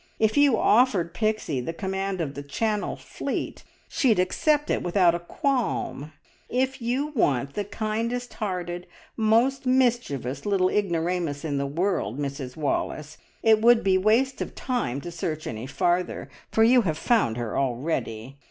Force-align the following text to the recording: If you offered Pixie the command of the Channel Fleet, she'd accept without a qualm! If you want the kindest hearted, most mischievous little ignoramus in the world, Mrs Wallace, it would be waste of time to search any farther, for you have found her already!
If 0.17 0.35
you 0.35 0.57
offered 0.57 1.13
Pixie 1.13 1.61
the 1.61 1.73
command 1.73 2.21
of 2.21 2.33
the 2.33 2.41
Channel 2.41 2.95
Fleet, 2.95 3.63
she'd 3.87 4.17
accept 4.17 4.71
without 4.81 5.13
a 5.13 5.19
qualm! 5.19 6.11
If 6.49 6.81
you 6.81 7.09
want 7.13 7.53
the 7.53 7.63
kindest 7.63 8.33
hearted, 8.33 8.87
most 9.15 9.67
mischievous 9.67 10.43
little 10.43 10.69
ignoramus 10.69 11.45
in 11.45 11.59
the 11.59 11.67
world, 11.67 12.17
Mrs 12.17 12.55
Wallace, 12.57 13.19
it 13.43 13.61
would 13.61 13.83
be 13.83 13.95
waste 13.99 14.41
of 14.41 14.55
time 14.55 15.01
to 15.01 15.11
search 15.11 15.45
any 15.45 15.67
farther, 15.67 16.29
for 16.51 16.63
you 16.63 16.81
have 16.81 16.97
found 16.97 17.37
her 17.37 17.55
already! 17.55 18.37